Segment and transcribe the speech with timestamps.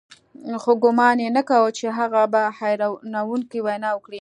[0.61, 4.09] خو ګومان يې نه کاوه چې هغه به حيرانوونکې وينا وکړي.